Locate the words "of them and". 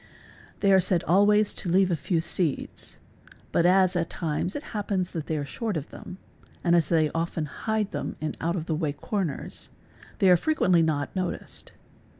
5.77-6.75